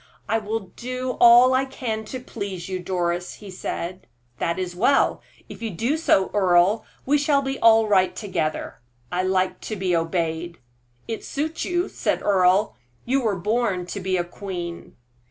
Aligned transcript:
"I 0.27 0.39
will 0.39 0.71
do 0.75 1.11
all 1.19 1.53
I 1.53 1.63
can 1.63 2.05
to 2.05 2.19
please 2.19 2.67
you, 2.67 2.79
Doris," 2.79 3.35
he 3.35 3.51
said. 3.51 4.07
"That 4.39 4.57
is 4.57 4.75
well; 4.75 5.21
if 5.47 5.61
you 5.61 5.69
do 5.69 5.95
so, 5.95 6.31
Earle, 6.33 6.83
we 7.05 7.19
shall 7.19 7.43
be 7.43 7.59
all 7.59 7.87
right 7.87 8.15
together. 8.15 8.81
I 9.11 9.21
like 9.21 9.61
to 9.61 9.75
be 9.75 9.95
obeyed." 9.95 10.57
"It 11.07 11.23
suits 11.23 11.65
you," 11.65 11.87
said 11.87 12.23
Earle; 12.23 12.75
"you 13.05 13.21
were 13.21 13.35
born 13.35 13.85
to 13.85 13.99
be 13.99 14.17
a 14.17 14.23
queen." 14.23 14.95